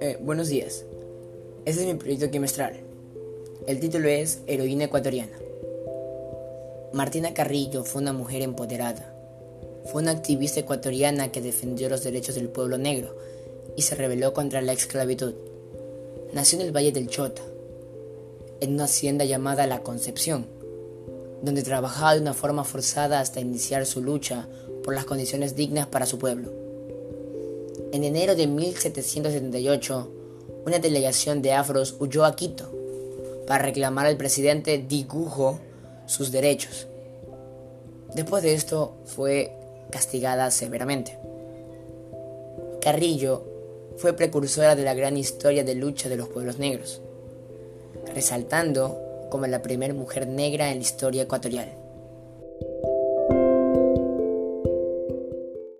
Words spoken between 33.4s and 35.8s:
para reclamar al presidente Digujo